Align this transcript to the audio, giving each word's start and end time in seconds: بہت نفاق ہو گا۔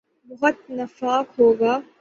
بہت 0.29 0.69
نفاق 0.69 1.39
ہو 1.39 1.53
گا۔ 1.59 1.81